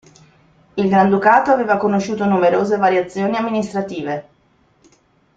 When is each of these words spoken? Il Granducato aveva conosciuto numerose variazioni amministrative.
Il 0.77 0.89
Granducato 0.89 1.51
aveva 1.51 1.77
conosciuto 1.77 2.25
numerose 2.25 2.75
variazioni 2.75 3.35
amministrative. 3.37 4.29